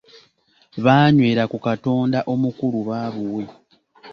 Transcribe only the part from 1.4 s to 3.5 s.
ku katonda omukulu ba baabuwe.